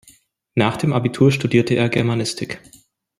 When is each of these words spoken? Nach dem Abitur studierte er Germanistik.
Nach 0.55 0.77
dem 0.77 0.93
Abitur 0.93 1.31
studierte 1.31 1.75
er 1.75 1.87
Germanistik. 1.87 2.59